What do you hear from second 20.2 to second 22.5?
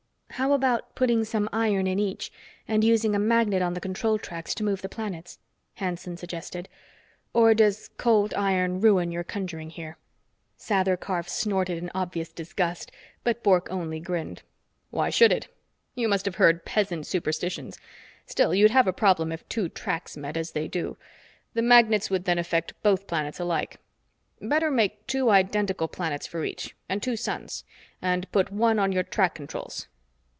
as they do. The magnets would then